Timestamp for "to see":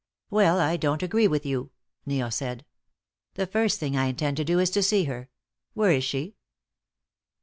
4.71-5.03